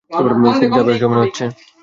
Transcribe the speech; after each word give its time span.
খুব 0.11 0.25
চাপে 0.69 0.91
আছ 0.93 1.03
মনে 1.03 1.21
হচ্ছে। 1.21 1.45